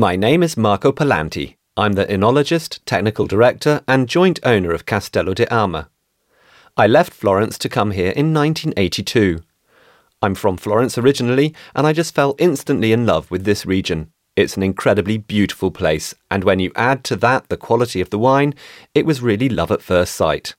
My 0.00 0.16
name 0.16 0.42
is 0.42 0.56
Marco 0.56 0.92
Pallanti. 0.92 1.56
I'm 1.76 1.92
the 1.92 2.06
enologist, 2.06 2.78
technical 2.86 3.26
director, 3.26 3.82
and 3.86 4.08
joint 4.08 4.40
owner 4.42 4.72
of 4.72 4.86
Castello 4.86 5.34
di 5.34 5.46
Ama. 5.50 5.90
I 6.74 6.86
left 6.86 7.12
Florence 7.12 7.58
to 7.58 7.68
come 7.68 7.90
here 7.90 8.12
in 8.12 8.32
1982. 8.32 9.40
I'm 10.22 10.34
from 10.34 10.56
Florence 10.56 10.96
originally, 10.96 11.54
and 11.74 11.86
I 11.86 11.92
just 11.92 12.14
fell 12.14 12.34
instantly 12.38 12.92
in 12.92 13.04
love 13.04 13.30
with 13.30 13.44
this 13.44 13.66
region. 13.66 14.10
It's 14.36 14.56
an 14.56 14.62
incredibly 14.62 15.18
beautiful 15.18 15.70
place, 15.70 16.14
and 16.30 16.44
when 16.44 16.60
you 16.60 16.72
add 16.76 17.04
to 17.04 17.16
that 17.16 17.50
the 17.50 17.58
quality 17.58 18.00
of 18.00 18.08
the 18.08 18.18
wine, 18.18 18.54
it 18.94 19.04
was 19.04 19.20
really 19.20 19.50
love 19.50 19.70
at 19.70 19.82
first 19.82 20.14
sight. 20.14 20.54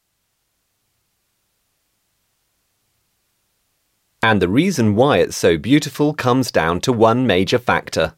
And 4.21 4.39
the 4.39 4.47
reason 4.47 4.96
why 4.96 5.18
it's 5.18 5.36
so 5.36 5.57
beautiful 5.57 6.14
comes 6.14 6.51
down 6.51 6.79
to 6.82 6.93
one 6.93 7.25
major 7.25 7.57
factor 7.57 8.14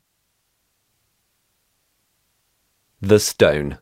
the 3.07 3.19
stone. 3.19 3.79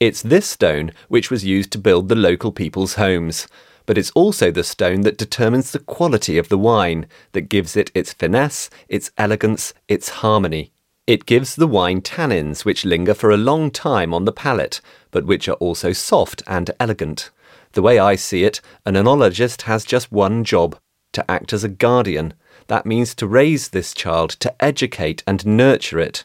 It's 0.00 0.22
this 0.22 0.46
stone 0.46 0.92
which 1.08 1.30
was 1.30 1.44
used 1.44 1.70
to 1.72 1.78
build 1.78 2.08
the 2.08 2.14
local 2.14 2.50
people's 2.50 2.94
homes, 2.94 3.46
but 3.84 3.98
it's 3.98 4.10
also 4.12 4.50
the 4.50 4.64
stone 4.64 5.02
that 5.02 5.18
determines 5.18 5.70
the 5.70 5.78
quality 5.78 6.38
of 6.38 6.48
the 6.48 6.56
wine, 6.56 7.06
that 7.32 7.50
gives 7.50 7.76
it 7.76 7.90
its 7.94 8.14
finesse, 8.14 8.70
its 8.88 9.10
elegance, 9.18 9.74
its 9.86 10.08
harmony. 10.08 10.72
It 11.06 11.26
gives 11.26 11.56
the 11.56 11.66
wine 11.66 12.00
tannins 12.00 12.64
which 12.64 12.86
linger 12.86 13.12
for 13.12 13.30
a 13.30 13.36
long 13.36 13.70
time 13.70 14.14
on 14.14 14.24
the 14.24 14.32
palate, 14.32 14.80
but 15.10 15.26
which 15.26 15.46
are 15.46 15.60
also 15.60 15.92
soft 15.92 16.42
and 16.46 16.70
elegant. 16.80 17.30
The 17.72 17.82
way 17.82 17.98
I 17.98 18.14
see 18.14 18.44
it, 18.44 18.62
an 18.86 18.94
enologist 18.94 19.62
has 19.62 19.84
just 19.84 20.10
one 20.10 20.42
job 20.42 20.78
to 21.12 21.30
act 21.30 21.52
as 21.52 21.64
a 21.64 21.68
guardian. 21.68 22.32
That 22.68 22.86
means 22.86 23.14
to 23.16 23.26
raise 23.26 23.68
this 23.68 23.92
child, 23.92 24.30
to 24.40 24.54
educate 24.64 25.22
and 25.26 25.44
nurture 25.44 25.98
it. 25.98 26.24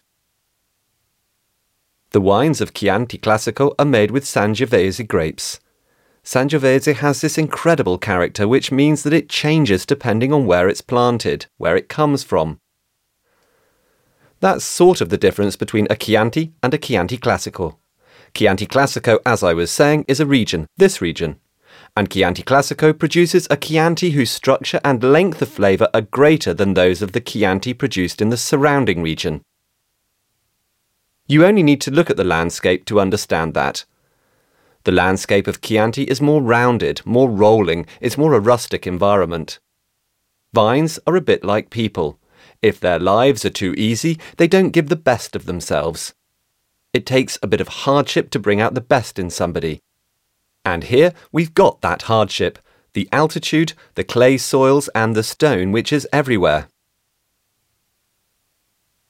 The 2.14 2.22
wines 2.22 2.62
of 2.62 2.76
Chianti 2.76 3.18
Classico 3.18 3.74
are 3.80 3.86
made 3.86 4.12
with 4.12 4.24
Sangiovese 4.24 5.08
grapes. 5.08 5.60
Sangiovese 6.24 6.98
has 6.98 7.22
this 7.22 7.40
incredible 7.40 7.98
character 7.98 8.48
which 8.48 8.72
means 8.72 9.02
that 9.02 9.14
it 9.14 9.30
changes 9.30 9.84
depending 9.84 10.32
on 10.32 10.46
where 10.46 10.70
it's 10.70 10.82
planted, 10.82 11.48
where 11.58 11.76
it 11.76 11.90
comes 11.90 12.24
from. 12.24 12.60
That's 14.42 14.64
sort 14.64 15.02
of 15.02 15.10
the 15.10 15.18
difference 15.18 15.56
between 15.56 15.88
a 15.90 15.96
Chianti 15.96 16.54
and 16.62 16.72
a 16.72 16.78
Chianti 16.78 17.18
Classico. 17.18 17.78
Chianti 18.36 18.68
Classico, 18.68 19.18
as 19.26 19.42
I 19.42 19.54
was 19.54 19.72
saying, 19.72 20.06
is 20.08 20.20
a 20.20 20.28
region, 20.28 20.68
this 20.78 21.02
region. 21.02 21.40
And 21.98 22.12
Chianti 22.12 22.44
Classico 22.44 22.94
produces 22.98 23.48
a 23.50 23.58
Chianti 23.58 24.12
whose 24.12 24.30
structure 24.30 24.80
and 24.86 25.04
length 25.04 25.42
of 25.42 25.50
flavour 25.50 25.90
are 25.96 26.02
greater 26.02 26.54
than 26.54 26.76
those 26.76 27.02
of 27.02 27.14
the 27.14 27.22
Chianti 27.22 27.74
produced 27.74 28.22
in 28.22 28.30
the 28.30 28.38
surrounding 28.38 29.02
region. 29.02 29.42
You 31.28 31.46
only 31.46 31.64
need 31.64 31.82
to 31.82 31.92
look 31.92 32.10
at 32.10 32.18
the 32.18 32.24
landscape 32.24 32.86
to 32.86 33.00
understand 33.00 33.54
that. 33.54 33.86
The 34.84 34.92
landscape 34.92 35.48
of 35.48 35.62
Chianti 35.62 36.04
is 36.04 36.20
more 36.20 36.42
rounded, 36.42 37.02
more 37.06 37.30
rolling, 37.30 37.86
it's 38.02 38.18
more 38.18 38.34
a 38.34 38.40
rustic 38.40 38.86
environment. 38.86 39.60
Vines 40.54 41.00
are 41.08 41.16
a 41.16 41.22
bit 41.22 41.44
like 41.44 41.70
people. 41.70 42.20
If 42.62 42.80
their 42.80 43.00
lives 43.00 43.46
are 43.46 43.50
too 43.50 43.74
easy, 43.78 44.20
they 44.38 44.48
don't 44.48 44.72
give 44.72 44.90
the 44.90 44.96
best 44.96 45.36
of 45.36 45.46
themselves. 45.46 46.14
It 46.94 47.06
takes 47.06 47.40
a 47.42 47.48
bit 47.48 47.62
of 47.62 47.70
hardship 47.70 48.30
to 48.32 48.40
bring 48.40 48.60
out 48.60 48.76
the 48.76 48.82
best 48.82 49.18
in 49.18 49.30
somebody. 49.30 49.82
And 50.66 50.86
here 50.86 51.14
we've 51.32 51.54
got 51.54 51.82
that 51.82 52.04
hardship 52.04 52.60
the 52.94 53.10
altitude, 53.12 53.74
the 53.96 54.04
clay 54.04 54.38
soils, 54.38 54.88
and 54.90 55.16
the 55.16 55.24
stone 55.24 55.72
which 55.72 55.92
is 55.92 56.08
everywhere. 56.14 56.68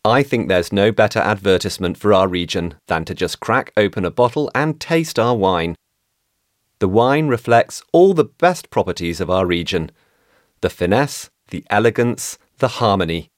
I 0.05 0.21
think 0.21 0.49
there's 0.49 0.73
no 0.73 0.91
better 0.91 1.19
advertisement 1.19 1.97
for 1.97 2.13
our 2.13 2.27
region 2.27 2.75
than 2.87 3.05
to 3.05 3.13
just 3.13 3.39
crack 3.39 3.71
open 3.77 4.03
a 4.03 4.11
bottle 4.11 4.51
and 4.53 4.77
taste 4.77 5.17
our 5.17 5.33
wine. 5.33 5.75
The 6.79 6.89
wine 6.89 7.29
reflects 7.29 7.81
all 7.93 8.13
the 8.13 8.25
best 8.25 8.69
properties 8.69 9.21
of 9.21 9.29
our 9.29 9.45
region 9.45 9.91
the 10.59 10.69
finesse, 10.69 11.29
the 11.49 11.65
elegance, 11.69 12.37
the 12.57 12.79
harmony. 12.79 13.29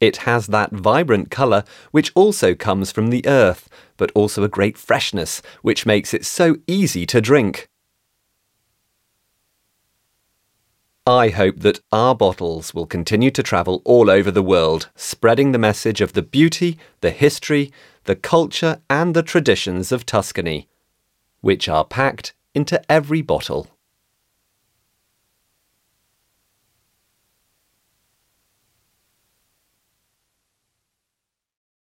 It 0.00 0.18
has 0.28 0.48
that 0.48 0.72
vibrant 0.72 1.30
colour 1.30 1.64
which 1.90 2.12
also 2.14 2.54
comes 2.54 2.92
from 2.92 3.08
the 3.08 3.26
earth, 3.26 3.68
but 3.96 4.12
also 4.14 4.42
a 4.42 4.48
great 4.48 4.76
freshness 4.76 5.40
which 5.62 5.86
makes 5.86 6.12
it 6.12 6.26
so 6.26 6.56
easy 6.66 7.06
to 7.06 7.22
drink. 7.22 7.68
I 11.06 11.28
hope 11.28 11.60
that 11.60 11.80
our 11.92 12.14
bottles 12.14 12.72
will 12.72 12.86
continue 12.86 13.30
to 13.32 13.42
travel 13.42 13.82
all 13.84 14.08
over 14.08 14.30
the 14.30 14.42
world, 14.42 14.88
spreading 14.96 15.52
the 15.52 15.58
message 15.58 16.00
of 16.00 16.14
the 16.14 16.22
beauty, 16.22 16.78
the 17.02 17.10
history, 17.10 17.70
the 18.04 18.16
culture, 18.16 18.80
and 18.88 19.12
the 19.12 19.22
traditions 19.22 19.92
of 19.92 20.06
Tuscany, 20.06 20.66
which 21.42 21.68
are 21.68 21.84
packed 21.84 22.32
into 22.54 22.80
every 22.90 23.20
bottle. 23.20 23.68